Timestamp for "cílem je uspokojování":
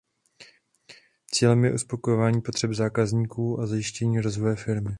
1.27-2.41